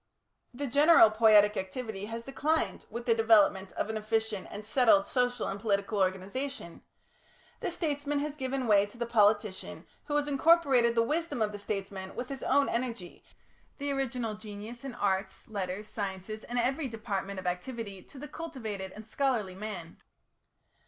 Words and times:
The 0.51 0.65
general 0.65 1.11
poietic 1.11 1.55
activity 1.57 2.05
has 2.05 2.23
declined 2.23 2.87
with 2.89 3.05
the 3.05 3.13
development 3.13 3.71
of 3.73 3.87
an 3.87 3.97
efficient 3.97 4.47
and 4.49 4.65
settled 4.65 5.05
social 5.05 5.47
and 5.47 5.59
political 5.59 5.99
organisation; 5.99 6.81
the 7.59 7.69
statesman 7.69 8.17
has 8.17 8.35
given 8.35 8.65
way 8.65 8.87
to 8.87 8.97
the 8.97 9.05
politician 9.05 9.85
who 10.05 10.15
has 10.15 10.27
incorporated 10.27 10.95
the 10.95 11.03
wisdom 11.03 11.39
of 11.39 11.51
the 11.51 11.59
statesman 11.59 12.15
with 12.15 12.29
his 12.29 12.41
own 12.41 12.67
energy, 12.67 13.23
the 13.77 13.91
original 13.91 14.33
genius 14.33 14.83
in 14.83 14.95
arts, 14.95 15.47
letters, 15.47 15.87
science, 15.87 16.29
and 16.31 16.57
every 16.57 16.87
department 16.87 17.39
of 17.39 17.45
activity 17.45 18.01
to 18.01 18.17
the 18.17 18.27
cultivated 18.27 18.91
and 18.93 19.05
scholarly 19.05 19.53
man. 19.53 20.01